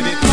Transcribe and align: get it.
get 0.00 0.22
it. 0.22 0.27